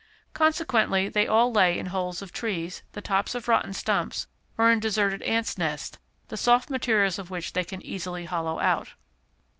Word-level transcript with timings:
Consequently, 0.33 1.09
they 1.09 1.27
all 1.27 1.51
lay 1.51 1.77
in 1.77 1.85
holes 1.85 2.23
of 2.23 2.31
trees, 2.31 2.81
the 2.93 3.01
tops 3.03 3.35
of 3.35 3.47
rotten 3.47 3.71
stumps, 3.71 4.25
or 4.57 4.71
in 4.71 4.79
deserted 4.79 5.21
ants' 5.21 5.59
nests, 5.59 5.99
the 6.29 6.37
soft 6.37 6.71
materials 6.71 7.19
of 7.19 7.29
which 7.29 7.53
they 7.53 7.63
can 7.63 7.85
easily 7.85 8.25
hollow 8.25 8.57
out. 8.59 8.95